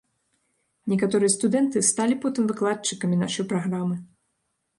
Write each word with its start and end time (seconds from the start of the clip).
Некаторыя 0.93 1.31
студэнты 1.33 1.83
сталі 1.89 2.15
потым 2.25 2.49
выкладчыкамі 2.53 3.21
нашай 3.23 3.45
праграмы. 3.53 3.95